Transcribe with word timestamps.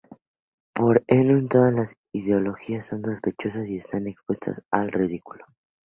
Para 0.73 1.03
Eun, 1.05 1.47
todas 1.47 1.71
las 1.71 1.95
ideologías 2.11 2.87
son 2.87 3.05
sospechosas 3.05 3.67
y 3.67 3.77
están 3.77 4.07
expuestas 4.07 4.63
al 4.71 4.91
ridículo. 4.91 5.45